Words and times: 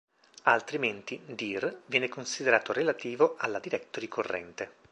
Altrimenti 0.45 1.21
"dir" 1.27 1.81
viene 1.85 2.09
considerato 2.09 2.73
relativo 2.73 3.35
alla 3.37 3.59
directory 3.59 4.07
corrente. 4.07 4.73